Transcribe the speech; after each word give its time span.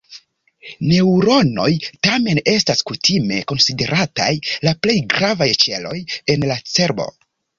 Neŭronoj, 0.91 1.67
tamen, 2.07 2.39
estas 2.53 2.81
kutime 2.91 3.37
konsiderataj 3.53 4.31
la 4.69 4.75
plej 4.87 4.97
gravaj 5.15 5.51
ĉeloj 5.65 5.97
en 6.37 6.49
la 6.53 6.61
cerbo. 6.75 7.07